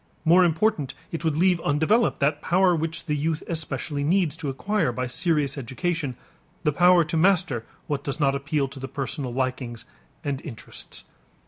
[0.25, 4.91] More important, it would leave undeveloped that power which the youth especially needs to acquire
[4.91, 6.15] by serious education,
[6.63, 9.85] the power to master what does not appeal to the personal likings
[10.23, 11.03] and interests.